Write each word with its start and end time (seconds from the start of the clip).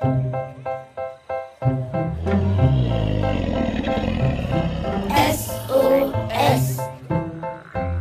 SOS. 0.00 0.10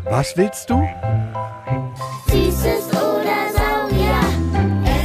Was 0.05 0.37
willst 0.37 0.69
du? 0.69 0.87
Süßes 2.27 2.89
oder 2.91 3.49
Saurier. 3.51 4.21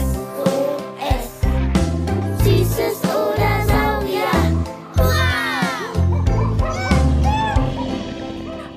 SOS. 0.02 1.40
Süßes 2.44 3.01
oder 3.04 3.65
Saurier. 3.67 4.35
Hurra! 4.99 5.88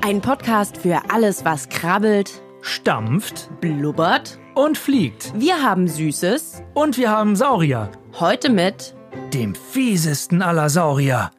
Ein 0.01 0.21
Podcast 0.21 0.77
für 0.77 1.01
alles, 1.09 1.43
was 1.43 1.67
krabbelt, 1.67 2.41
stampft 2.61 3.49
blubbert. 3.59 4.39
und 4.55 4.77
fliegt. 4.77 5.33
Wir 5.35 5.61
haben 5.61 5.89
Süßes. 5.89 6.63
Und 6.73 6.97
wir 6.97 7.09
haben 7.11 7.35
Saurier. 7.35 7.91
Heute 8.17 8.49
mit 8.49 8.95
Dem 9.33 9.55
fiesesten 9.55 10.41
aller 10.41 10.69
Saurier. 10.69 11.31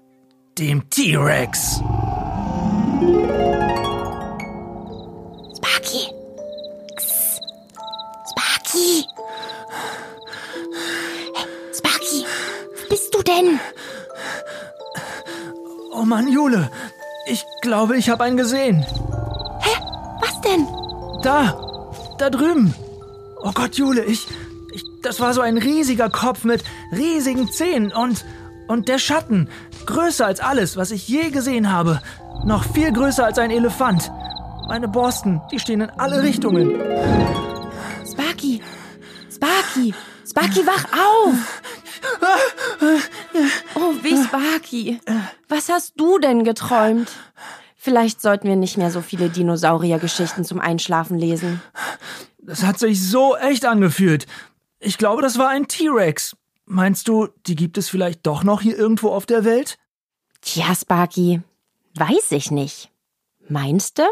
Dem 0.59 0.91
T-Rex. 0.91 1.81
Sparky. 5.57 6.11
Sparky. 8.31 9.05
Hey, 11.35 11.47
Sparky, 11.73 12.27
wo 12.75 12.89
bist 12.91 13.15
du 13.15 13.23
denn? 13.23 13.59
Oh 15.95 16.03
Mann, 16.03 16.29
Jule. 16.31 16.71
Ich 17.27 17.43
glaube, 17.63 17.97
ich 17.97 18.11
habe 18.11 18.25
einen 18.25 18.37
gesehen. 18.37 18.85
Was 20.21 20.41
denn? 20.43 20.67
Da. 21.23 21.59
Da 22.19 22.29
drüben. 22.29 22.75
Oh 23.43 23.53
Gott, 23.55 23.77
Jule, 23.77 24.05
ich. 24.05 24.27
Das 25.07 25.21
war 25.21 25.33
so 25.33 25.41
ein 25.41 25.57
riesiger 25.57 26.11
Kopf 26.11 26.43
mit 26.43 26.65
riesigen 26.91 27.49
Zähnen 27.49 27.93
und. 27.93 28.25
Und 28.67 28.89
der 28.89 28.99
Schatten. 28.99 29.49
Größer 29.87 30.27
als 30.27 30.41
alles, 30.41 30.77
was 30.77 30.91
ich 30.91 31.07
je 31.07 31.31
gesehen 31.31 31.71
habe. 31.71 32.03
Noch 32.45 32.65
viel 32.65 32.91
größer 32.91 33.25
als 33.25 33.39
ein 33.39 33.53
Elefant. 33.53 34.11
Meine 34.67 34.89
Borsten, 34.89 35.41
die 35.53 35.61
stehen 35.61 35.83
in 35.83 35.91
alle 35.91 36.25
Richtungen. 36.25 36.75
Sparky. 38.05 38.61
Sparky. 39.33 39.95
Sparky, 40.29 40.67
wach 40.67 40.85
auf. 40.93 41.63
Oh, 43.77 43.95
wie 44.03 44.25
Sparky. 44.25 45.01
Was 45.49 45.69
hast 45.69 45.93
du 45.97 46.19
denn 46.19 46.43
geträumt? 46.43 47.13
Vielleicht 47.77 48.21
sollten 48.21 48.49
wir 48.49 48.57
nicht 48.57 48.77
mehr 48.77 48.91
so 48.91 49.03
viele 49.03 49.29
Dinosaurier-Geschichten 49.29 50.45
zum 50.45 50.59
Einschlafen 50.59 51.17
lesen. 51.17 51.63
Das 52.39 52.65
hat 52.65 52.81
sich 52.81 53.09
so 53.09 53.37
echt 53.37 53.65
angefühlt. 53.65 54.27
Ich 54.87 54.99
glaube, 54.99 55.21
das 55.21 55.37
war 55.37 55.49
ein 55.49 55.67
T-Rex. 55.67 56.37
Meinst 56.65 57.09
du, 57.09 57.27
die 57.49 57.57
gibt 57.57 57.77
es 57.77 57.89
vielleicht 57.89 58.25
doch 58.25 58.45
noch 58.45 58.61
hier 58.61 58.79
irgendwo 58.79 59.11
auf 59.11 59.27
der 59.27 59.45
Welt? 59.45 59.79
Tja, 60.43 60.77
Sparky, 60.77 61.43
weiß 61.97 62.31
ich 62.31 62.53
nicht. 62.53 62.93
Meinst 63.49 63.99
du? 63.99 64.05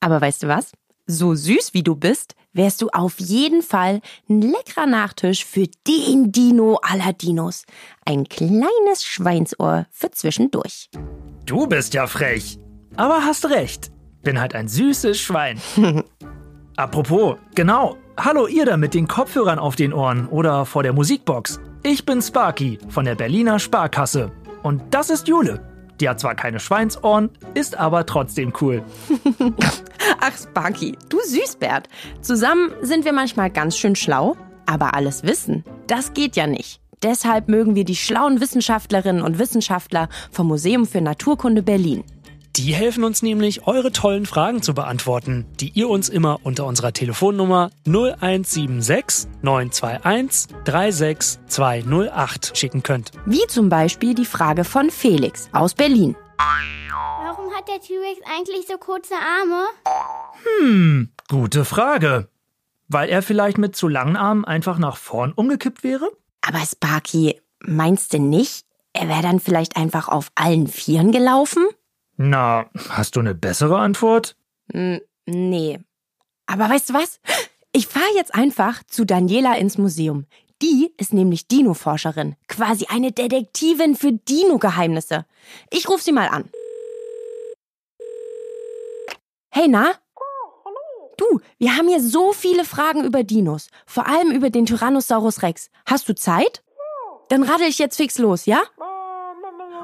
Aber 0.00 0.18
weißt 0.18 0.44
du 0.44 0.48
was? 0.48 0.72
So 1.06 1.34
süß 1.34 1.74
wie 1.74 1.82
du 1.82 1.94
bist, 1.94 2.36
wärst 2.54 2.80
du 2.80 2.88
auf 2.88 3.20
jeden 3.20 3.60
Fall 3.60 4.00
ein 4.30 4.40
leckerer 4.40 4.86
Nachtisch 4.86 5.44
für 5.44 5.66
den 5.86 6.32
Dino 6.32 6.76
aller 6.76 7.12
Dinos. 7.12 7.64
Ein 8.06 8.30
kleines 8.30 9.04
Schweinsohr 9.04 9.84
für 9.90 10.10
zwischendurch. 10.10 10.88
Du 11.44 11.66
bist 11.66 11.92
ja 11.92 12.06
frech. 12.06 12.58
Aber 12.96 13.26
hast 13.26 13.44
recht. 13.50 13.90
Bin 14.22 14.40
halt 14.40 14.54
ein 14.54 14.68
süßes 14.68 15.20
Schwein. 15.20 15.60
Apropos, 16.76 17.36
genau. 17.54 17.98
Hallo 18.22 18.46
ihr 18.46 18.66
da 18.66 18.76
mit 18.76 18.92
den 18.92 19.08
Kopfhörern 19.08 19.58
auf 19.58 19.76
den 19.76 19.94
Ohren 19.94 20.28
oder 20.28 20.66
vor 20.66 20.82
der 20.82 20.92
Musikbox. 20.92 21.58
Ich 21.82 22.04
bin 22.04 22.20
Sparky 22.20 22.78
von 22.90 23.06
der 23.06 23.14
Berliner 23.14 23.58
Sparkasse. 23.58 24.30
Und 24.62 24.82
das 24.90 25.08
ist 25.08 25.26
Jule. 25.26 25.66
Die 26.00 26.06
hat 26.06 26.20
zwar 26.20 26.34
keine 26.34 26.60
Schweinsohren, 26.60 27.30
ist 27.54 27.78
aber 27.78 28.04
trotzdem 28.04 28.52
cool. 28.60 28.82
Ach, 30.20 30.36
Sparky, 30.36 30.98
du 31.08 31.18
Süßbert. 31.18 31.88
Zusammen 32.20 32.72
sind 32.82 33.06
wir 33.06 33.14
manchmal 33.14 33.48
ganz 33.48 33.78
schön 33.78 33.96
schlau, 33.96 34.36
aber 34.66 34.92
alles 34.92 35.22
wissen, 35.22 35.64
das 35.86 36.12
geht 36.12 36.36
ja 36.36 36.46
nicht. 36.46 36.82
Deshalb 37.02 37.48
mögen 37.48 37.74
wir 37.74 37.86
die 37.86 37.96
schlauen 37.96 38.42
Wissenschaftlerinnen 38.42 39.22
und 39.22 39.38
Wissenschaftler 39.38 40.10
vom 40.30 40.48
Museum 40.48 40.84
für 40.84 41.00
Naturkunde 41.00 41.62
Berlin. 41.62 42.04
Die 42.60 42.74
helfen 42.74 43.04
uns 43.04 43.22
nämlich, 43.22 43.66
eure 43.66 43.90
tollen 43.90 44.26
Fragen 44.26 44.60
zu 44.60 44.74
beantworten, 44.74 45.46
die 45.60 45.70
ihr 45.70 45.88
uns 45.88 46.10
immer 46.10 46.40
unter 46.42 46.66
unserer 46.66 46.92
Telefonnummer 46.92 47.70
0176 47.86 49.30
921 49.40 50.54
36208 50.66 52.54
schicken 52.54 52.82
könnt. 52.82 53.12
Wie 53.24 53.46
zum 53.48 53.70
Beispiel 53.70 54.14
die 54.14 54.26
Frage 54.26 54.64
von 54.64 54.90
Felix 54.90 55.48
aus 55.52 55.72
Berlin. 55.72 56.16
Warum 57.22 57.50
hat 57.54 57.66
der 57.66 57.80
T-Rex 57.80 58.20
eigentlich 58.30 58.66
so 58.68 58.76
kurze 58.76 59.14
Arme? 59.14 61.08
Gute 61.28 61.64
Frage. 61.64 62.28
Weil 62.88 63.08
er 63.08 63.22
vielleicht 63.22 63.56
mit 63.56 63.74
zu 63.74 63.88
langen 63.88 64.16
Armen 64.16 64.44
einfach 64.44 64.76
nach 64.76 64.98
vorn 64.98 65.32
umgekippt 65.32 65.82
wäre? 65.82 66.10
Aber 66.42 66.58
Sparky, 66.58 67.40
meinst 67.60 68.12
du 68.12 68.18
nicht, 68.18 68.66
er 68.92 69.08
wäre 69.08 69.22
dann 69.22 69.40
vielleicht 69.40 69.78
einfach 69.78 70.08
auf 70.08 70.30
allen 70.34 70.66
Vieren 70.66 71.10
gelaufen? 71.10 71.66
Na, 72.22 72.66
hast 72.90 73.16
du 73.16 73.20
eine 73.20 73.34
bessere 73.34 73.78
Antwort? 73.78 74.36
Hm, 74.74 75.00
nee. 75.24 75.80
Aber 76.44 76.68
weißt 76.68 76.90
du 76.90 76.92
was? 76.94 77.18
Ich 77.72 77.86
fahre 77.86 78.14
jetzt 78.14 78.34
einfach 78.34 78.82
zu 78.84 79.06
Daniela 79.06 79.56
ins 79.56 79.78
Museum. 79.78 80.26
Die 80.60 80.92
ist 80.98 81.14
nämlich 81.14 81.48
Dino-Forscherin, 81.48 82.36
quasi 82.46 82.88
eine 82.90 83.12
Detektivin 83.12 83.96
für 83.96 84.12
Dino-Geheimnisse. 84.12 85.24
Ich 85.70 85.88
rufe 85.88 86.04
sie 86.04 86.12
mal 86.12 86.28
an. 86.28 86.50
Hey, 89.50 89.68
na? 89.68 89.94
Du, 91.16 91.40
wir 91.56 91.74
haben 91.74 91.88
hier 91.88 92.02
so 92.02 92.34
viele 92.34 92.66
Fragen 92.66 93.02
über 93.02 93.24
Dinos, 93.24 93.68
vor 93.86 94.06
allem 94.06 94.30
über 94.30 94.50
den 94.50 94.66
Tyrannosaurus 94.66 95.40
Rex. 95.40 95.70
Hast 95.86 96.06
du 96.06 96.14
Zeit? 96.14 96.62
Dann 97.30 97.44
raddel 97.44 97.68
ich 97.68 97.78
jetzt 97.78 97.96
fix 97.96 98.18
los, 98.18 98.44
ja? 98.44 98.60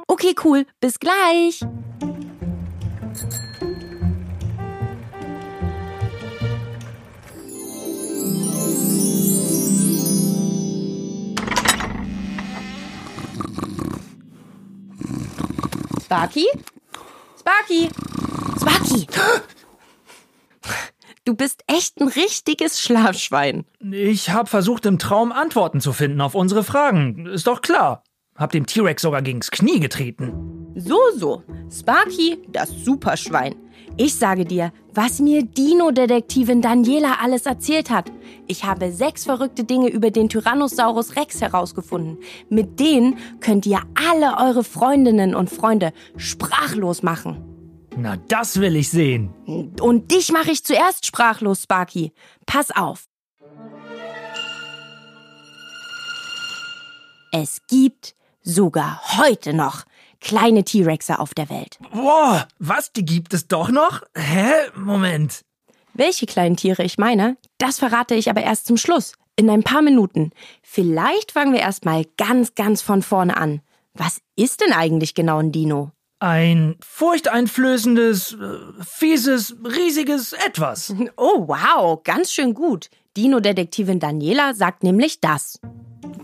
Okay, 0.06 0.34
cool. 0.44 0.66
Bis 0.80 1.00
gleich. 1.00 1.60
Sparky? 16.06 16.46
Sparky? 17.36 17.88
Sparky! 18.60 19.06
Du 21.24 21.34
bist 21.34 21.64
echt 21.66 22.00
ein 22.00 22.06
richtiges 22.06 22.80
Schlafschwein. 22.80 23.64
Ich 23.90 24.30
habe 24.30 24.48
versucht, 24.48 24.86
im 24.86 25.00
Traum 25.00 25.32
Antworten 25.32 25.80
zu 25.80 25.92
finden 25.92 26.20
auf 26.20 26.36
unsere 26.36 26.62
Fragen. 26.62 27.26
Ist 27.26 27.48
doch 27.48 27.60
klar. 27.60 28.04
Hab 28.36 28.52
dem 28.52 28.66
T-Rex 28.66 29.02
sogar 29.02 29.20
gegens 29.20 29.50
Knie 29.50 29.80
getreten. 29.80 30.72
So, 30.76 30.96
so. 31.16 31.42
Sparky, 31.76 32.38
das 32.50 32.70
Superschwein. 32.84 33.56
Ich 33.98 34.16
sage 34.16 34.44
dir, 34.44 34.72
was 34.92 35.20
mir 35.20 35.42
Dino-Detektivin 35.42 36.60
Daniela 36.60 37.16
alles 37.22 37.46
erzählt 37.46 37.88
hat. 37.88 38.12
Ich 38.46 38.64
habe 38.64 38.92
sechs 38.92 39.24
verrückte 39.24 39.64
Dinge 39.64 39.88
über 39.88 40.10
den 40.10 40.28
Tyrannosaurus 40.28 41.16
Rex 41.16 41.40
herausgefunden. 41.40 42.18
Mit 42.50 42.78
denen 42.78 43.16
könnt 43.40 43.64
ihr 43.64 43.80
alle 43.94 44.36
eure 44.36 44.64
Freundinnen 44.64 45.34
und 45.34 45.48
Freunde 45.48 45.94
sprachlos 46.18 47.02
machen. 47.02 47.42
Na, 47.96 48.18
das 48.28 48.60
will 48.60 48.76
ich 48.76 48.90
sehen. 48.90 49.32
Und 49.80 50.10
dich 50.10 50.30
mache 50.30 50.50
ich 50.50 50.62
zuerst 50.62 51.06
sprachlos, 51.06 51.62
Sparky. 51.62 52.12
Pass 52.44 52.70
auf. 52.70 53.06
Es 57.32 57.62
gibt 57.66 58.14
sogar 58.42 59.00
heute 59.16 59.54
noch 59.54 59.84
kleine 60.26 60.64
T-Rexe 60.64 61.20
auf 61.20 61.34
der 61.34 61.48
Welt. 61.50 61.78
Boah, 61.92 62.48
was, 62.58 62.92
die 62.92 63.04
gibt 63.04 63.32
es 63.32 63.46
doch 63.46 63.70
noch? 63.70 64.02
Hä? 64.16 64.50
Moment. 64.74 65.44
Welche 65.94 66.26
kleinen 66.26 66.56
Tiere 66.56 66.82
ich 66.82 66.98
meine, 66.98 67.36
das 67.58 67.78
verrate 67.78 68.16
ich 68.16 68.28
aber 68.28 68.42
erst 68.42 68.66
zum 68.66 68.76
Schluss, 68.76 69.12
in 69.36 69.48
ein 69.48 69.62
paar 69.62 69.82
Minuten. 69.82 70.32
Vielleicht 70.62 71.30
fangen 71.30 71.52
wir 71.52 71.60
erstmal 71.60 72.04
ganz, 72.16 72.56
ganz 72.56 72.82
von 72.82 73.02
vorne 73.02 73.36
an. 73.36 73.60
Was 73.94 74.20
ist 74.34 74.62
denn 74.62 74.72
eigentlich 74.72 75.14
genau 75.14 75.38
ein 75.38 75.52
Dino? 75.52 75.92
Ein 76.18 76.74
furchteinflößendes, 76.80 78.32
äh, 78.32 78.82
fieses, 78.84 79.56
riesiges 79.64 80.32
Etwas. 80.32 80.92
Oh, 81.16 81.46
wow, 81.46 82.02
ganz 82.02 82.32
schön 82.32 82.52
gut. 82.52 82.90
Dino-Detektivin 83.16 84.00
Daniela 84.00 84.54
sagt 84.54 84.82
nämlich 84.82 85.20
das. 85.20 85.60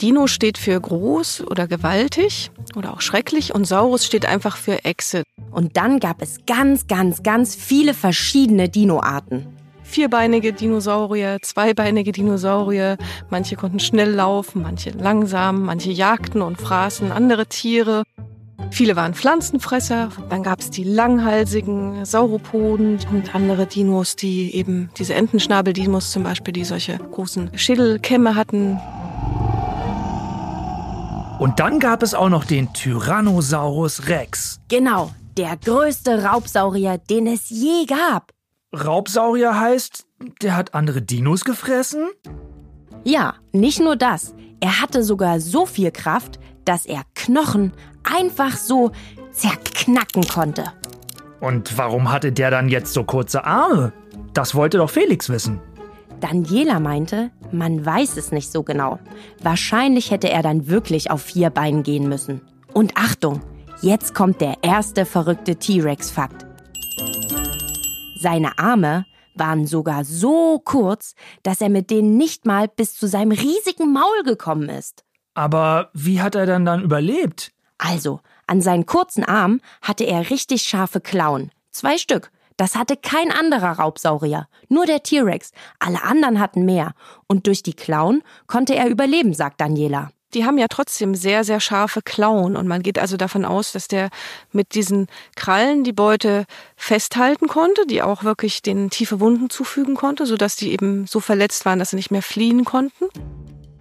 Dino 0.02 0.26
steht 0.26 0.58
für 0.58 0.81
groß 0.81 1.44
oder 1.49 1.69
gewaltig 1.69 2.50
oder 2.75 2.93
auch 2.93 3.00
schrecklich 3.00 3.54
und 3.54 3.66
Saurus 3.66 4.04
steht 4.04 4.26
einfach 4.26 4.56
für 4.56 4.84
Echse. 4.84 5.22
Und 5.52 5.76
dann 5.76 6.00
gab 6.00 6.20
es 6.20 6.38
ganz, 6.44 6.88
ganz, 6.88 7.22
ganz 7.22 7.54
viele 7.54 7.94
verschiedene 7.94 8.69
Dino-Arten. 8.69 9.46
vierbeinige 9.84 10.52
Dinosaurier, 10.52 11.38
zweibeinige 11.43 12.10
Dinosaurier. 12.10 12.96
Manche 13.31 13.54
konnten 13.54 13.78
schnell 13.78 14.10
laufen, 14.10 14.62
manche 14.62 14.90
langsam, 14.90 15.62
manche 15.62 15.93
jagten 15.93 16.43
und 16.43 16.60
fraßen 16.60 17.12
andere 17.12 17.46
Tiere. 17.46 18.02
Viele 18.72 18.96
waren 18.96 19.14
Pflanzenfresser. 19.14 20.08
Dann 20.31 20.43
gab 20.43 20.60
es 20.60 20.70
die 20.70 20.82
langhalsigen 20.82 22.05
Sauropoden 22.05 22.98
und 23.12 23.34
andere 23.37 23.66
Dinos, 23.66 24.16
die 24.16 24.52
eben 24.55 24.90
diese 24.98 25.14
Entenschnabeldinos 25.14 26.10
zum 26.10 26.25
Beispiel, 26.25 26.55
die 26.55 26.64
solche 26.64 26.96
großen 26.96 27.56
Schädelkämme 27.56 28.34
hatten. 28.34 28.81
Und 31.43 31.59
dann 31.59 31.81
gab 31.81 32.05
es 32.05 32.15
auch 32.15 32.29
noch 32.29 32.44
den 32.44 32.73
Tyrannosaurus 32.73 34.06
Rex. 34.06 34.61
Genau, 34.69 35.11
der 35.37 35.56
größte 35.56 36.23
Raubsaurier, 36.23 36.99
den 36.99 37.27
es 37.27 37.50
je 37.50 37.85
gab. 37.85 38.31
Raubsaurier 38.73 39.59
heißt, 39.59 40.06
der 40.41 40.55
hat 40.55 40.73
andere 40.73 41.03
Dinos 41.03 41.44
gefressen? 41.44 42.11
Ja, 43.03 43.35
nicht 43.50 43.81
nur 43.81 43.97
das. 43.97 44.37
Er 44.61 44.81
hatte 44.81 45.03
sogar 45.03 45.41
so 45.41 45.67
viel 45.67 45.91
Kraft, 45.91 46.39
dass 46.65 46.87
er 46.87 47.03
Knochen 47.17 47.73
einfach 48.05 48.56
so 48.56 48.93
zerknacken 49.33 50.23
konnte. 50.29 50.67
Und 51.41 51.77
warum 51.77 52.12
hatte 52.12 52.31
der 52.31 52.53
dann 52.53 52.69
jetzt 52.69 52.93
so 52.93 53.03
kurze 53.03 53.44
Arme? 53.44 53.93
Das 54.33 54.55
wollte 54.55 54.79
doch 54.79 54.91
Felix 54.91 55.29
wissen. 55.29 55.61
Daniela 56.22 56.78
meinte, 56.78 57.32
man 57.50 57.84
weiß 57.84 58.16
es 58.16 58.30
nicht 58.30 58.50
so 58.50 58.62
genau. 58.62 59.00
Wahrscheinlich 59.40 60.12
hätte 60.12 60.30
er 60.30 60.42
dann 60.42 60.69
wirklich 60.69 61.10
auf 61.10 61.20
vier 61.20 61.50
Beinen 61.50 61.82
gehen 61.82 62.08
müssen. 62.08 62.40
Und 62.72 62.96
Achtung, 62.96 63.42
jetzt 63.82 64.14
kommt 64.14 64.40
der 64.40 64.58
erste 64.62 65.04
verrückte 65.04 65.56
T-Rex-Fakt. 65.56 66.46
Seine 68.20 68.56
Arme 68.58 69.04
waren 69.34 69.66
sogar 69.66 70.04
so 70.04 70.60
kurz, 70.64 71.16
dass 71.42 71.60
er 71.60 71.70
mit 71.70 71.90
denen 71.90 72.16
nicht 72.16 72.46
mal 72.46 72.69
bis 72.69 72.94
zu 72.94 73.08
seinem 73.08 73.32
riesigen 73.32 73.92
Maul 73.92 74.22
gekommen 74.24 74.69
ist. 74.69 75.04
Aber 75.34 75.90
wie 75.92 76.22
hat 76.22 76.36
er 76.36 76.46
dann 76.46 76.64
dann 76.64 76.82
überlebt? 76.82 77.52
Also, 77.78 78.20
an 78.46 78.60
seinen 78.60 78.86
kurzen 78.86 79.24
Armen 79.24 79.60
hatte 79.80 80.04
er 80.04 80.30
richtig 80.30 80.62
scharfe 80.62 81.00
Klauen. 81.00 81.50
Zwei 81.72 81.98
Stück. 81.98 82.30
Das 82.56 82.75
hatte 82.75 82.96
kein 82.96 83.31
anderer 83.31 83.78
Raubsaurier, 83.78 84.49
nur 84.69 84.87
der 84.87 85.02
T-Rex. 85.02 85.52
Alle 85.78 86.02
anderen 86.02 86.40
hatten 86.40 86.64
mehr. 86.64 86.93
Und 87.26 87.46
durch 87.46 87.62
die 87.62 87.75
Klauen 87.75 88.22
konnte 88.46 88.75
er 88.75 88.88
überleben, 88.88 89.34
sagt 89.34 89.60
Daniela. 89.60 90.10
Die 90.34 90.46
haben 90.46 90.56
ja 90.56 90.69
trotzdem 90.69 91.14
sehr, 91.14 91.44
sehr 91.44 91.60
scharfe 91.60 92.00
Klauen 92.00 92.56
und 92.56 92.66
man 92.66 92.82
geht 92.82 92.99
also 92.99 93.19
davon 93.19 93.44
aus, 93.44 93.72
dass 93.72 93.87
der 93.87 94.08
mit 94.50 94.75
diesen 94.75 95.08
Krallen 95.37 95.84
die 95.84 95.93
Beute 95.93 96.46
festhalten 96.75 97.49
konnte, 97.49 97.87
die 97.87 98.00
auch 98.00 98.25
wirklich 98.25 98.62
den 98.62 98.88
tiefe 98.88 99.20
Wunden 99.20 99.50
zufügen 99.50 99.94
konnte, 99.94 100.25
sodass 100.25 100.56
die 100.56 100.72
eben 100.72 101.06
so 101.06 101.20
verletzt 101.20 101.66
waren, 101.66 101.78
dass 101.78 101.90
sie 101.90 101.96
nicht 101.96 102.10
mehr 102.10 102.22
fliehen 102.22 102.64
konnten. 102.64 103.08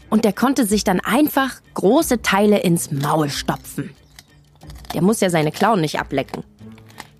Und 0.09 0.25
der 0.25 0.33
konnte 0.33 0.65
sich 0.65 0.83
dann 0.83 1.00
einfach 1.00 1.62
große 1.74 2.21
Teile 2.21 2.59
ins 2.59 2.91
Maul 2.91 3.29
stopfen. 3.29 3.95
Der 4.94 5.01
muss 5.01 5.21
ja 5.21 5.29
seine 5.29 5.53
Klauen 5.53 5.79
nicht 5.79 6.01
ablecken. 6.01 6.44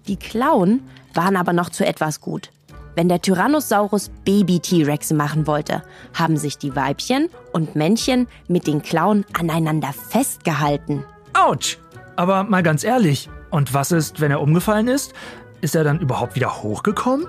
Die 0.08 0.18
Klauen 0.18 0.82
waren 1.14 1.36
aber 1.36 1.54
noch 1.54 1.70
zu 1.70 1.86
etwas 1.86 2.22
gut. 2.22 2.52
Wenn 2.96 3.08
der 3.08 3.22
Tyrannosaurus 3.22 4.12
Baby-T-Rexe 4.26 5.14
machen 5.14 5.48
wollte, 5.48 5.82
haben 6.14 6.36
sich 6.36 6.58
die 6.58 6.76
Weibchen 6.76 7.30
und 7.54 7.76
Männchen 7.76 8.28
mit 8.48 8.68
den 8.68 8.82
Klauen 8.82 9.26
aneinander 9.34 9.94
festgehalten. 9.94 11.06
Autsch! 11.34 11.78
Aber 12.18 12.44
mal 12.44 12.64
ganz 12.64 12.84
ehrlich, 12.84 13.30
und 13.50 13.74
was 13.74 13.92
ist, 13.92 14.20
wenn 14.20 14.32
er 14.32 14.42
umgefallen 14.42 14.88
ist? 14.88 15.14
Ist 15.62 15.76
er 15.76 15.84
dann 15.84 16.00
überhaupt 16.00 16.36
wieder 16.36 16.62
hochgekommen? 16.62 17.28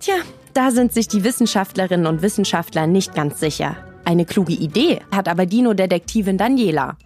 Tja, 0.00 0.14
da 0.52 0.70
sind 0.70 0.92
sich 0.92 1.08
die 1.08 1.24
Wissenschaftlerinnen 1.24 2.06
und 2.06 2.22
Wissenschaftler 2.22 2.86
nicht 2.86 3.14
ganz 3.14 3.40
sicher. 3.40 3.76
Eine 4.04 4.24
kluge 4.24 4.52
Idee 4.52 5.00
hat 5.14 5.28
aber 5.28 5.46
Dino-Detektivin 5.46 6.38
Daniela. 6.38 6.96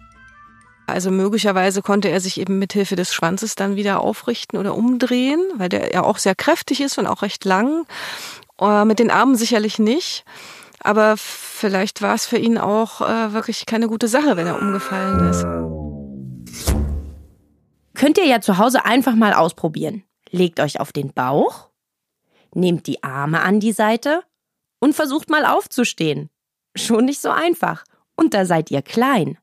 Also 0.91 1.11
möglicherweise 1.11 1.81
konnte 1.81 2.09
er 2.09 2.21
sich 2.21 2.39
eben 2.39 2.59
mithilfe 2.59 2.95
des 2.95 3.13
Schwanzes 3.13 3.55
dann 3.55 3.75
wieder 3.75 4.01
aufrichten 4.01 4.57
oder 4.57 4.75
umdrehen, 4.75 5.41
weil 5.55 5.69
der 5.69 5.91
ja 5.93 6.03
auch 6.03 6.17
sehr 6.17 6.35
kräftig 6.35 6.81
ist 6.81 6.97
und 6.97 7.07
auch 7.07 7.21
recht 7.21 7.45
lang. 7.45 7.85
Äh, 8.59 8.85
mit 8.85 8.99
den 8.99 9.11
Armen 9.11 9.35
sicherlich 9.35 9.79
nicht. 9.79 10.25
Aber 10.81 11.17
vielleicht 11.17 12.01
war 12.01 12.15
es 12.15 12.25
für 12.25 12.37
ihn 12.37 12.57
auch 12.57 13.01
äh, 13.01 13.33
wirklich 13.33 13.65
keine 13.65 13.87
gute 13.87 14.07
Sache, 14.07 14.37
wenn 14.37 14.47
er 14.47 14.61
umgefallen 14.61 15.29
ist. 15.29 15.45
Könnt 17.95 18.17
ihr 18.17 18.25
ja 18.25 18.39
zu 18.39 18.57
Hause 18.57 18.85
einfach 18.85 19.15
mal 19.15 19.33
ausprobieren. 19.33 20.03
Legt 20.29 20.59
euch 20.59 20.79
auf 20.79 20.93
den 20.93 21.11
Bauch, 21.11 21.69
nehmt 22.53 22.87
die 22.87 23.03
Arme 23.03 23.41
an 23.41 23.59
die 23.59 23.73
Seite 23.73 24.23
und 24.79 24.95
versucht 24.95 25.29
mal 25.29 25.45
aufzustehen. 25.45 26.29
Schon 26.75 27.05
nicht 27.05 27.19
so 27.19 27.29
einfach. 27.29 27.83
Und 28.15 28.33
da 28.33 28.45
seid 28.45 28.71
ihr 28.71 28.81
klein. 28.81 29.38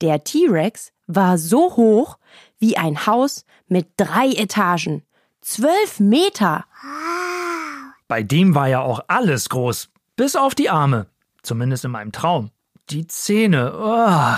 Der 0.00 0.24
T-Rex 0.24 0.92
war 1.06 1.38
so 1.38 1.76
hoch 1.76 2.18
wie 2.58 2.76
ein 2.76 3.06
Haus 3.06 3.44
mit 3.68 3.88
drei 3.96 4.28
Etagen. 4.28 5.02
Zwölf 5.40 6.00
Meter. 6.00 6.64
Bei 8.08 8.22
dem 8.22 8.54
war 8.54 8.68
ja 8.68 8.80
auch 8.80 9.00
alles 9.08 9.48
groß. 9.48 9.88
Bis 10.16 10.36
auf 10.36 10.54
die 10.54 10.70
Arme. 10.70 11.06
Zumindest 11.42 11.84
in 11.84 11.90
meinem 11.92 12.12
Traum. 12.12 12.50
Die 12.90 13.06
Zähne. 13.06 13.72
Oh. 13.76 14.36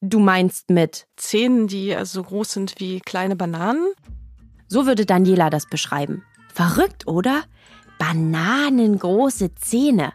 Du 0.00 0.18
meinst 0.18 0.70
mit 0.70 1.06
Zähnen, 1.16 1.66
die 1.66 1.94
also 1.94 2.20
so 2.20 2.24
groß 2.24 2.52
sind 2.52 2.74
wie 2.78 3.00
kleine 3.00 3.36
Bananen? 3.36 3.92
So 4.68 4.86
würde 4.86 5.06
Daniela 5.06 5.50
das 5.50 5.66
beschreiben. 5.66 6.24
Verrückt, 6.52 7.06
oder? 7.06 7.42
Bananengroße 7.98 9.54
Zähne. 9.54 10.12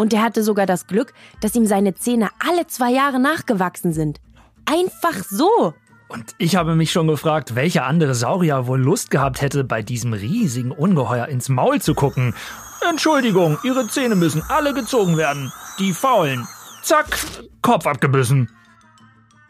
Und 0.00 0.14
er 0.14 0.22
hatte 0.22 0.42
sogar 0.42 0.64
das 0.64 0.86
Glück, 0.86 1.12
dass 1.42 1.54
ihm 1.54 1.66
seine 1.66 1.94
Zähne 1.94 2.30
alle 2.38 2.66
zwei 2.66 2.90
Jahre 2.90 3.20
nachgewachsen 3.20 3.92
sind. 3.92 4.18
Einfach 4.64 5.22
so. 5.28 5.74
Und 6.08 6.34
ich 6.38 6.56
habe 6.56 6.74
mich 6.74 6.90
schon 6.90 7.06
gefragt, 7.06 7.54
welcher 7.54 7.84
andere 7.84 8.14
Saurier 8.14 8.66
wohl 8.66 8.80
Lust 8.80 9.10
gehabt 9.10 9.42
hätte, 9.42 9.62
bei 9.62 9.82
diesem 9.82 10.14
riesigen 10.14 10.72
Ungeheuer 10.72 11.26
ins 11.28 11.50
Maul 11.50 11.82
zu 11.82 11.92
gucken. 11.92 12.34
Entschuldigung, 12.88 13.58
Ihre 13.62 13.88
Zähne 13.88 14.14
müssen 14.14 14.42
alle 14.48 14.72
gezogen 14.72 15.18
werden. 15.18 15.52
Die 15.78 15.92
faulen. 15.92 16.48
Zack, 16.82 17.18
Kopf 17.60 17.86
abgebissen. 17.86 18.48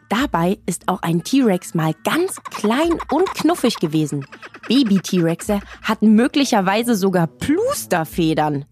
Dabei 0.09 0.57
ist 0.65 0.89
auch 0.89 1.01
ein 1.01 1.23
T-Rex 1.23 1.75
mal 1.75 1.95
ganz 2.03 2.43
klein 2.43 2.91
und 3.09 3.33
knuffig 3.35 3.77
gewesen. 3.77 4.25
Baby-T-Rexe 4.67 5.61
hatten 5.81 6.13
möglicherweise 6.15 6.95
sogar 6.95 7.27
Plusterfedern. 7.27 8.65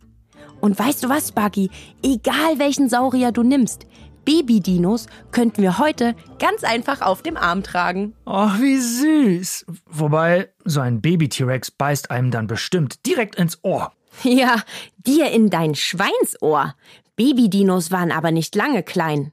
Und 0.62 0.78
weißt 0.78 1.04
du 1.04 1.10
was, 1.10 1.30
Sparky? 1.30 1.70
Egal 2.04 2.60
welchen 2.60 2.90
Saurier 2.90 3.32
du 3.32 3.44
nimmst, 3.44 3.86
Baby-Dinos 4.26 5.08
könnten 5.32 5.62
wir 5.62 5.80
heute 5.80 6.16
ganz 6.38 6.64
einfach 6.64 7.02
auf 7.02 7.22
dem 7.22 7.38
Arm 7.38 7.64
tragen. 7.64 8.14
Ach, 8.26 8.60
wie 8.60 8.78
süß. 8.78 9.66
Wobei, 9.86 10.50
so 10.66 10.82
ein 10.82 11.02
Baby-T-Rex 11.02 11.72
beißt 11.72 12.12
einem 12.12 12.30
dann 12.30 12.48
bestimmt 12.48 13.06
direkt 13.06 13.36
ins 13.36 13.60
Ohr. 13.64 13.92
Ja, 14.24 14.62
dir 14.98 15.32
in 15.32 15.50
dein 15.50 15.76
Schweinsohr. 15.76 16.76
Baby-Dinos 17.16 17.92
waren 17.92 18.12
aber 18.12 18.32
nicht 18.32 18.56
lange 18.56 18.84
klein. 18.84 19.32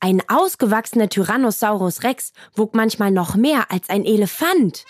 Ein 0.00 0.22
ausgewachsener 0.26 1.08
Tyrannosaurus 1.08 2.02
Rex 2.02 2.32
wog 2.56 2.74
manchmal 2.74 3.12
noch 3.12 3.36
mehr 3.36 3.70
als 3.70 3.88
ein 3.88 4.04
Elefant. 4.04 4.84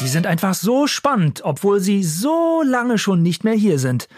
Die 0.00 0.08
sind 0.08 0.26
einfach 0.26 0.54
so 0.54 0.88
spannend, 0.88 1.42
obwohl 1.44 1.78
sie 1.78 2.02
so 2.02 2.62
lange 2.64 2.98
schon 2.98 3.22
nicht 3.22 3.44
mehr 3.44 3.54
hier 3.54 3.78
sind. 3.78 4.08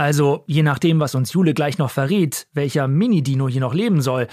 Also, 0.00 0.44
je 0.46 0.62
nachdem, 0.62 0.98
was 0.98 1.14
uns 1.14 1.34
Jule 1.34 1.52
gleich 1.52 1.76
noch 1.76 1.90
verrät, 1.90 2.46
welcher 2.54 2.88
Mini-Dino 2.88 3.48
hier 3.48 3.60
noch 3.60 3.74
leben 3.74 4.00
soll. 4.00 4.28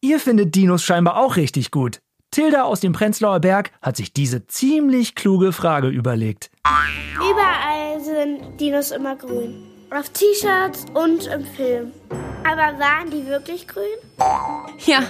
Ihr 0.00 0.18
findet 0.18 0.54
Dinos 0.54 0.82
scheinbar 0.82 1.18
auch 1.18 1.36
richtig 1.36 1.70
gut. 1.70 2.00
Tilda 2.30 2.62
aus 2.62 2.80
dem 2.80 2.94
Prenzlauer 2.94 3.40
Berg 3.40 3.70
hat 3.82 3.98
sich 3.98 4.14
diese 4.14 4.46
ziemlich 4.46 5.14
kluge 5.14 5.52
Frage 5.52 5.88
überlegt. 5.88 6.50
Überall 7.16 8.00
sind 8.00 8.58
Dinos 8.58 8.92
immer 8.92 9.14
grün. 9.14 9.66
Auf 9.90 10.08
T-Shirts 10.08 10.86
und 10.94 11.26
im 11.26 11.44
Film. 11.44 11.92
Aber 12.42 12.78
waren 12.78 13.10
die 13.10 13.26
wirklich 13.26 13.68
grün? 13.68 13.84
Ja, 14.86 15.00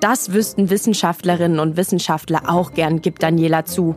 das 0.00 0.32
wüssten 0.32 0.68
Wissenschaftlerinnen 0.68 1.60
und 1.60 1.76
Wissenschaftler 1.76 2.42
auch 2.48 2.72
gern, 2.72 3.02
gibt 3.02 3.22
Daniela 3.22 3.64
zu. 3.64 3.94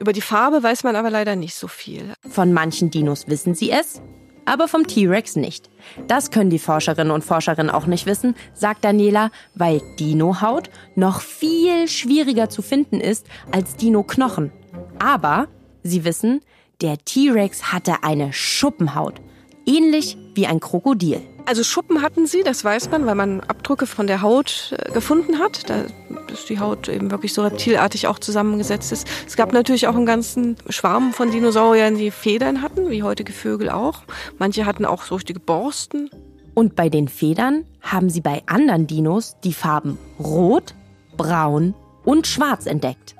Über 0.00 0.12
die 0.12 0.20
Farbe 0.20 0.62
weiß 0.62 0.84
man 0.84 0.96
aber 0.96 1.10
leider 1.10 1.34
nicht 1.34 1.54
so 1.54 1.66
viel. 1.66 2.14
Von 2.28 2.52
manchen 2.52 2.90
Dinos 2.90 3.26
wissen 3.26 3.54
sie 3.54 3.70
es, 3.70 4.00
aber 4.44 4.68
vom 4.68 4.86
T-Rex 4.86 5.36
nicht. 5.36 5.68
Das 6.06 6.30
können 6.30 6.50
die 6.50 6.60
Forscherinnen 6.60 7.10
und 7.10 7.24
Forscherinnen 7.24 7.70
auch 7.70 7.86
nicht 7.86 8.06
wissen, 8.06 8.36
sagt 8.54 8.84
Daniela, 8.84 9.30
weil 9.54 9.82
Dino-Haut 9.98 10.70
noch 10.94 11.20
viel 11.20 11.88
schwieriger 11.88 12.48
zu 12.48 12.62
finden 12.62 13.00
ist 13.00 13.26
als 13.50 13.76
Dino-Knochen. 13.76 14.52
Aber 14.98 15.48
sie 15.82 16.04
wissen, 16.04 16.40
der 16.80 16.98
T-Rex 16.98 17.72
hatte 17.72 18.04
eine 18.04 18.32
Schuppenhaut, 18.32 19.20
ähnlich 19.66 20.16
wie 20.34 20.46
ein 20.46 20.60
Krokodil. 20.60 21.20
Also 21.48 21.64
Schuppen 21.64 22.02
hatten 22.02 22.26
sie, 22.26 22.42
das 22.42 22.62
weiß 22.62 22.90
man, 22.90 23.06
weil 23.06 23.14
man 23.14 23.40
Abdrücke 23.40 23.86
von 23.86 24.06
der 24.06 24.20
Haut 24.20 24.74
äh, 24.76 24.92
gefunden 24.92 25.38
hat, 25.38 25.70
da, 25.70 25.86
dass 26.26 26.44
die 26.44 26.60
Haut 26.60 26.90
eben 26.90 27.10
wirklich 27.10 27.32
so 27.32 27.42
reptilartig 27.42 28.06
auch 28.06 28.18
zusammengesetzt 28.18 28.92
ist. 28.92 29.08
Es 29.26 29.34
gab 29.34 29.54
natürlich 29.54 29.86
auch 29.86 29.94
einen 29.94 30.04
ganzen 30.04 30.56
Schwarm 30.68 31.14
von 31.14 31.30
Dinosauriern, 31.30 31.96
die 31.96 32.10
Federn 32.10 32.60
hatten, 32.60 32.90
wie 32.90 33.02
heutige 33.02 33.32
Vögel 33.32 33.70
auch. 33.70 34.02
Manche 34.38 34.66
hatten 34.66 34.84
auch 34.84 35.04
so 35.04 35.14
richtige 35.14 35.40
Borsten. 35.40 36.10
Und 36.52 36.76
bei 36.76 36.90
den 36.90 37.08
Federn 37.08 37.64
haben 37.80 38.10
sie 38.10 38.20
bei 38.20 38.42
anderen 38.44 38.86
Dinos 38.86 39.36
die 39.42 39.54
Farben 39.54 39.96
Rot, 40.20 40.74
Braun 41.16 41.74
und 42.04 42.26
Schwarz 42.26 42.66
entdeckt. 42.66 43.14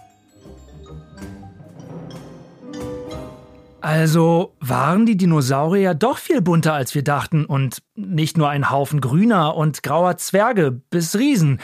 Also 3.81 4.57
waren 4.61 5.07
die 5.07 5.17
Dinosaurier 5.17 5.95
doch 5.95 6.19
viel 6.19 6.41
bunter, 6.41 6.75
als 6.75 6.95
wir 6.95 7.05
dachten, 7.05 7.45
und 7.45 7.83
nicht 7.95 8.37
nur 8.37 8.49
ein 8.49 8.71
Haufen 8.71 9.01
grüner 9.01 9.55
und 9.55 9.83
grauer 9.83 10.17
Zwerge 10.17 10.73
bis 10.73 11.17
Riesen. 11.17 11.61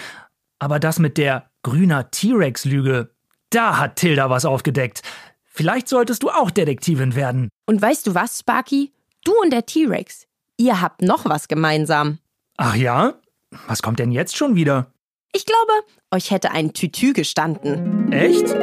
Aber 0.59 0.79
das 0.79 0.99
mit 0.99 1.19
der 1.19 1.51
grüner 1.63 2.11
T-Rex-Lüge, 2.11 3.11
da 3.51 3.79
hat 3.79 3.97
Tilda 3.97 4.31
was 4.31 4.45
aufgedeckt. 4.45 5.03
Vielleicht 5.45 5.89
solltest 5.89 6.23
du 6.23 6.31
auch 6.31 6.51
Detektivin 6.51 7.15
werden. 7.15 7.49
Und 7.67 7.83
weißt 7.83 8.07
du 8.07 8.15
was, 8.15 8.41
Sparky? 8.41 8.93
Du 9.25 9.33
und 9.43 9.53
der 9.53 9.67
T-Rex, 9.67 10.27
ihr 10.57 10.81
habt 10.81 11.03
noch 11.03 11.25
was 11.25 11.49
gemeinsam. 11.49 12.19
Ach 12.57 12.77
ja? 12.77 13.15
Was 13.67 13.83
kommt 13.83 13.99
denn 13.99 14.13
jetzt 14.13 14.37
schon 14.37 14.55
wieder? 14.55 14.93
Ich 15.33 15.47
glaube, 15.47 15.73
euch 16.13 16.31
hätte 16.31 16.53
ein 16.53 16.73
Tütü 16.73 17.13
gestanden. 17.13 18.13
Echt? 18.13 18.55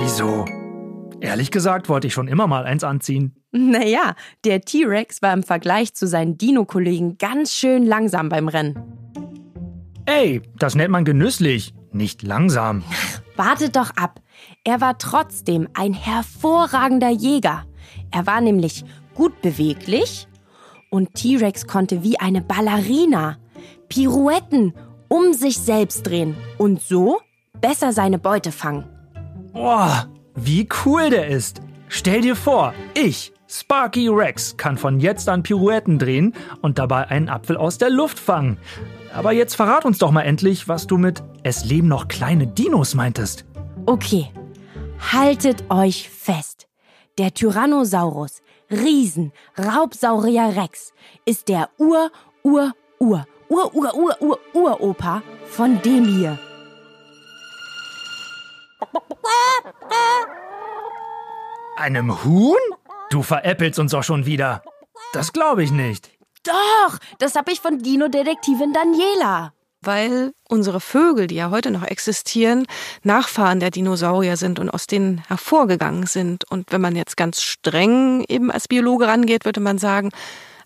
Wieso? 0.00 0.44
Ehrlich 1.20 1.50
gesagt 1.50 1.88
wollte 1.88 2.06
ich 2.06 2.14
schon 2.14 2.28
immer 2.28 2.46
mal 2.46 2.64
eins 2.64 2.82
anziehen. 2.82 3.36
Naja, 3.52 4.14
der 4.44 4.62
T-Rex 4.62 5.22
war 5.22 5.32
im 5.32 5.42
Vergleich 5.42 5.94
zu 5.94 6.06
seinen 6.06 6.38
Dino-Kollegen 6.38 7.18
ganz 7.18 7.52
schön 7.52 7.84
langsam 7.84 8.28
beim 8.28 8.48
Rennen. 8.48 8.78
Ey, 10.06 10.40
das 10.58 10.74
nennt 10.74 10.90
man 10.90 11.04
genüsslich, 11.04 11.74
nicht 11.92 12.22
langsam. 12.22 12.82
Wartet 13.36 13.76
doch 13.76 13.90
ab. 13.96 14.20
Er 14.64 14.80
war 14.80 14.98
trotzdem 14.98 15.68
ein 15.74 15.92
hervorragender 15.92 17.10
Jäger. 17.10 17.64
Er 18.10 18.26
war 18.26 18.40
nämlich 18.40 18.84
gut 19.14 19.40
beweglich 19.42 20.26
und 20.90 21.14
T-Rex 21.14 21.66
konnte 21.66 22.02
wie 22.02 22.18
eine 22.18 22.40
Ballerina 22.40 23.38
Pirouetten 23.88 24.74
um 25.08 25.32
sich 25.32 25.58
selbst 25.58 26.06
drehen 26.06 26.36
und 26.56 26.80
so 26.80 27.20
besser 27.60 27.92
seine 27.92 28.18
Beute 28.18 28.52
fangen. 28.52 28.84
Boah, 29.52 30.08
wie 30.42 30.68
cool 30.84 31.10
der 31.10 31.28
ist. 31.28 31.60
Stell 31.88 32.20
dir 32.20 32.36
vor, 32.36 32.72
ich, 32.94 33.32
Sparky 33.48 34.08
Rex, 34.08 34.56
kann 34.56 34.78
von 34.78 35.00
jetzt 35.00 35.28
an 35.28 35.42
Pirouetten 35.42 35.98
drehen 35.98 36.34
und 36.62 36.78
dabei 36.78 37.08
einen 37.08 37.28
Apfel 37.28 37.56
aus 37.56 37.78
der 37.78 37.90
Luft 37.90 38.18
fangen. 38.18 38.58
Aber 39.12 39.32
jetzt 39.32 39.54
verrat 39.56 39.84
uns 39.84 39.98
doch 39.98 40.12
mal 40.12 40.22
endlich, 40.22 40.68
was 40.68 40.86
du 40.86 40.98
mit 40.98 41.22
Es 41.42 41.64
leben 41.64 41.88
noch 41.88 42.08
kleine 42.08 42.46
Dinos 42.46 42.94
meintest. 42.94 43.44
Okay, 43.86 44.30
haltet 45.12 45.64
euch 45.68 46.08
fest. 46.08 46.68
Der 47.18 47.34
Tyrannosaurus, 47.34 48.40
Riesen, 48.70 49.32
Raubsaurier 49.58 50.54
Rex 50.56 50.92
ist 51.24 51.48
der 51.48 51.70
Ur, 51.76 52.10
Ur, 52.44 52.72
Ur, 53.00 53.26
Ur, 53.48 53.74
Ur, 53.74 53.94
Ur, 53.94 54.16
Ur, 54.20 54.38
Uropa 54.54 55.22
von 55.46 55.82
dem 55.82 56.04
hier. 56.06 56.38
Einem 61.76 62.24
Huhn? 62.24 62.58
Du 63.10 63.22
veräppelst 63.22 63.78
uns 63.78 63.92
doch 63.92 64.04
schon 64.04 64.26
wieder. 64.26 64.62
Das 65.12 65.32
glaube 65.32 65.62
ich 65.62 65.70
nicht. 65.70 66.10
Doch, 66.44 66.98
das 67.18 67.34
habe 67.34 67.52
ich 67.52 67.60
von 67.60 67.78
Dino-Detektivin 67.78 68.72
Daniela. 68.72 69.52
Weil 69.82 70.32
unsere 70.48 70.80
Vögel, 70.80 71.26
die 71.26 71.36
ja 71.36 71.50
heute 71.50 71.70
noch 71.70 71.84
existieren, 71.84 72.66
Nachfahren 73.02 73.60
der 73.60 73.70
Dinosaurier 73.70 74.36
sind 74.36 74.58
und 74.58 74.68
aus 74.68 74.86
denen 74.86 75.22
hervorgegangen 75.26 76.06
sind. 76.06 76.44
Und 76.50 76.70
wenn 76.70 76.82
man 76.82 76.96
jetzt 76.96 77.16
ganz 77.16 77.40
streng 77.40 78.24
eben 78.28 78.50
als 78.50 78.68
Biologe 78.68 79.06
rangeht, 79.06 79.46
würde 79.46 79.60
man 79.60 79.78
sagen, 79.78 80.10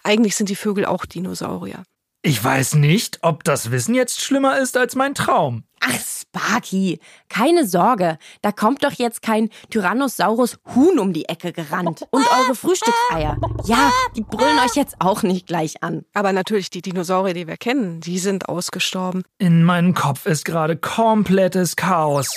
eigentlich 0.02 0.34
sind 0.34 0.48
die 0.48 0.56
Vögel 0.56 0.84
auch 0.84 1.06
Dinosaurier. 1.06 1.84
Ich 2.26 2.42
weiß 2.42 2.76
nicht, 2.76 3.18
ob 3.20 3.44
das 3.44 3.70
Wissen 3.70 3.94
jetzt 3.94 4.22
schlimmer 4.22 4.58
ist 4.58 4.78
als 4.78 4.94
mein 4.94 5.14
Traum. 5.14 5.64
Ach, 5.80 5.92
Sparky, 5.92 6.98
keine 7.28 7.66
Sorge, 7.66 8.16
da 8.40 8.50
kommt 8.50 8.82
doch 8.82 8.92
jetzt 8.92 9.20
kein 9.20 9.50
Tyrannosaurus 9.68 10.56
Huhn 10.74 10.98
um 10.98 11.12
die 11.12 11.28
Ecke 11.28 11.52
gerannt. 11.52 12.06
Und 12.10 12.24
eure 12.40 12.54
Frühstückseier. 12.54 13.36
Ja, 13.66 13.90
die 14.16 14.22
brüllen 14.22 14.58
euch 14.64 14.74
jetzt 14.74 14.96
auch 15.00 15.22
nicht 15.22 15.46
gleich 15.46 15.82
an. 15.82 16.06
Aber 16.14 16.32
natürlich 16.32 16.70
die 16.70 16.80
Dinosaurier, 16.80 17.34
die 17.34 17.46
wir 17.46 17.58
kennen, 17.58 18.00
die 18.00 18.18
sind 18.18 18.48
ausgestorben. 18.48 19.22
In 19.36 19.62
meinem 19.62 19.92
Kopf 19.92 20.24
ist 20.24 20.46
gerade 20.46 20.78
komplettes 20.78 21.76
Chaos. 21.76 22.34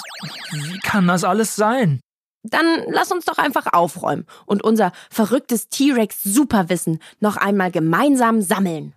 Wie 0.52 0.80
kann 0.80 1.08
das 1.08 1.24
alles 1.24 1.56
sein? 1.56 2.02
Dann 2.44 2.66
lass 2.90 3.14
uns 3.14 3.24
doch 3.24 3.38
einfach 3.38 3.72
aufräumen 3.72 4.26
und 4.46 4.66
unser 4.66 4.92
verrücktes 5.10 5.70
T-Rex-Superwissen 5.70 7.00
noch 7.22 7.38
einmal 7.38 7.72
gemeinsam 7.72 8.42
sammeln. 8.42 8.94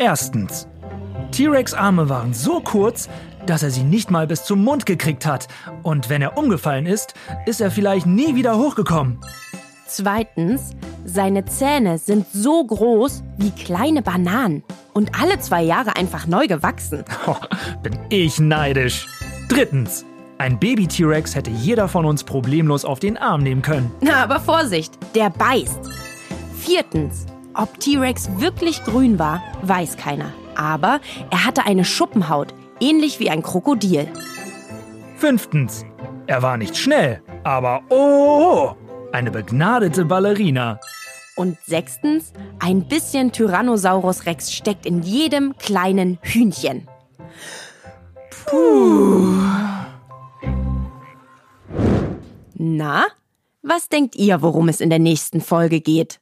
Erstens. 0.00 0.66
T-Rex 1.30 1.74
Arme 1.74 2.08
waren 2.08 2.32
so 2.32 2.62
kurz, 2.62 3.10
dass 3.44 3.62
er 3.62 3.70
sie 3.70 3.82
nicht 3.82 4.10
mal 4.10 4.26
bis 4.26 4.44
zum 4.44 4.64
Mund 4.64 4.86
gekriegt 4.86 5.26
hat. 5.26 5.46
Und 5.82 6.08
wenn 6.08 6.22
er 6.22 6.38
umgefallen 6.38 6.86
ist, 6.86 7.12
ist 7.44 7.60
er 7.60 7.70
vielleicht 7.70 8.06
nie 8.06 8.34
wieder 8.34 8.56
hochgekommen. 8.56 9.18
Zweitens, 9.86 10.70
seine 11.04 11.44
Zähne 11.44 11.98
sind 11.98 12.26
so 12.32 12.64
groß 12.64 13.22
wie 13.36 13.50
kleine 13.50 14.00
Bananen 14.00 14.62
und 14.94 15.20
alle 15.20 15.38
zwei 15.38 15.62
Jahre 15.62 15.96
einfach 15.96 16.26
neu 16.26 16.46
gewachsen. 16.46 17.04
Oh, 17.26 17.36
bin 17.82 17.98
ich 18.08 18.40
neidisch. 18.40 19.06
Drittens. 19.48 20.06
Ein 20.38 20.58
Baby-T-Rex 20.58 21.34
hätte 21.34 21.50
jeder 21.50 21.88
von 21.88 22.06
uns 22.06 22.24
problemlos 22.24 22.86
auf 22.86 23.00
den 23.00 23.18
Arm 23.18 23.42
nehmen 23.42 23.60
können. 23.60 23.92
Na, 24.00 24.22
aber 24.22 24.40
Vorsicht, 24.40 24.94
der 25.14 25.28
beißt. 25.28 25.90
Viertens, 26.58 27.26
ob 27.54 27.78
T-Rex 27.80 28.28
wirklich 28.38 28.84
grün 28.84 29.18
war, 29.18 29.42
weiß 29.62 29.96
keiner. 29.96 30.32
Aber 30.56 31.00
er 31.30 31.44
hatte 31.44 31.64
eine 31.64 31.84
Schuppenhaut, 31.84 32.54
ähnlich 32.80 33.20
wie 33.20 33.30
ein 33.30 33.42
Krokodil. 33.42 34.08
Fünftens. 35.16 35.84
Er 36.26 36.42
war 36.42 36.56
nicht 36.56 36.76
schnell, 36.76 37.22
aber 37.44 37.82
oh, 37.88 38.72
eine 39.12 39.30
begnadete 39.30 40.04
Ballerina. 40.04 40.78
Und 41.36 41.58
sechstens, 41.66 42.32
ein 42.58 42.86
bisschen 42.86 43.32
Tyrannosaurus 43.32 44.26
Rex 44.26 44.52
steckt 44.52 44.86
in 44.86 45.02
jedem 45.02 45.56
kleinen 45.56 46.18
Hühnchen. 46.22 46.86
Puh. 48.46 49.26
Na, 52.54 53.06
was 53.62 53.88
denkt 53.88 54.16
ihr, 54.16 54.42
worum 54.42 54.68
es 54.68 54.80
in 54.80 54.90
der 54.90 54.98
nächsten 54.98 55.40
Folge 55.40 55.80
geht? 55.80 56.18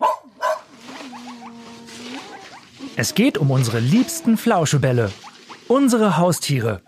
Es 3.01 3.15
geht 3.15 3.39
um 3.39 3.53
unsere 3.53 3.79
liebsten 3.79 4.37
Flauschebälle, 4.37 5.13
unsere 5.69 6.17
Haustiere. 6.17 6.83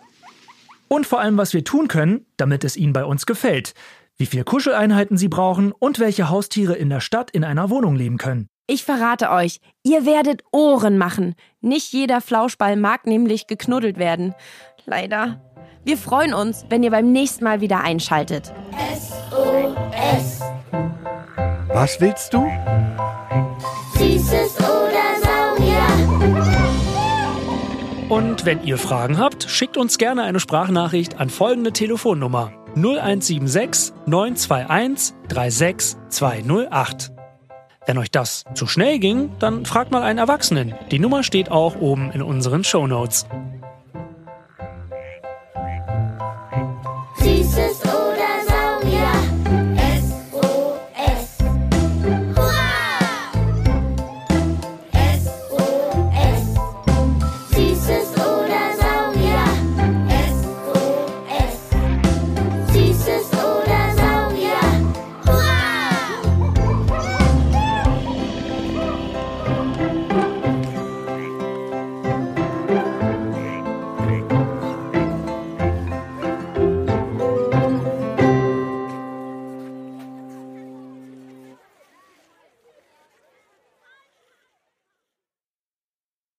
Und 0.89 1.07
vor 1.07 1.21
allem, 1.21 1.39
was 1.39 1.55
wir 1.55 1.63
tun 1.63 1.87
können, 1.87 2.27
damit 2.37 2.65
es 2.65 2.77
ihnen 2.77 2.93
bei 2.93 3.05
uns 3.05 3.27
gefällt, 3.27 3.75
wie 4.17 4.27
viel 4.27 4.43
Kuscheleinheiten 4.43 5.17
sie 5.17 5.29
brauchen 5.29 5.71
und 5.71 6.01
welche 6.01 6.29
Haustiere 6.29 6.75
in 6.75 6.91
der 6.91 6.99
Stadt 6.99 7.31
in 7.31 7.45
einer 7.45 7.71
Wohnung 7.71 7.95
leben 7.95 8.19
können. 8.19 8.49
Ich 8.67 8.83
verrate 8.83 9.31
euch, 9.31 9.61
ihr 9.85 10.05
werdet 10.05 10.43
Ohren 10.51 10.99
machen. 10.99 11.37
Nicht 11.61 11.93
jeder 11.93 12.21
Flauschball 12.21 12.75
mag 12.75 13.07
nämlich 13.07 13.47
geknuddelt 13.47 13.97
werden. 13.97 14.35
Leider. 14.87 15.41
Wir 15.85 15.97
freuen 15.97 16.35
uns, 16.35 16.65
wenn 16.71 16.83
ihr 16.83 16.91
beim 16.91 17.13
nächsten 17.13 17.45
Mal 17.45 17.61
wieder 17.61 17.83
einschaltet. 17.83 18.53
SOS. 18.97 20.41
Was 21.69 22.01
willst 22.01 22.35
du? 22.35 22.51
Süßes 23.97 24.59
oder 24.59 24.90
Und 28.11 28.45
wenn 28.45 28.65
ihr 28.65 28.77
Fragen 28.77 29.19
habt, 29.19 29.49
schickt 29.49 29.77
uns 29.77 29.97
gerne 29.97 30.25
eine 30.25 30.41
Sprachnachricht 30.41 31.21
an 31.21 31.31
folgende 31.31 31.71
Telefonnummer 31.71 32.51
0176 32.75 33.95
921 34.07 35.15
36208. 35.29 37.13
Wenn 37.87 37.99
euch 37.99 38.11
das 38.11 38.43
zu 38.55 38.67
schnell 38.67 38.99
ging, 38.99 39.31
dann 39.39 39.65
fragt 39.65 39.93
mal 39.93 40.03
einen 40.03 40.19
Erwachsenen. 40.19 40.75
Die 40.91 40.99
Nummer 40.99 41.23
steht 41.23 41.53
auch 41.53 41.77
oben 41.77 42.11
in 42.11 42.21
unseren 42.21 42.65
Shownotes. 42.65 43.27